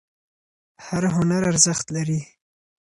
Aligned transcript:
هر 0.85 1.03
هنر 1.15 1.41
ارزښت 1.51 1.85
لري. 1.95 2.19